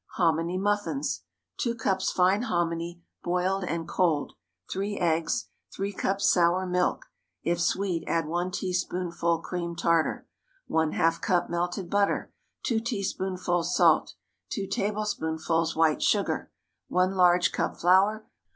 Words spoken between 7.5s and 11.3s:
sweet, add one teaspoonful cream tartar. ½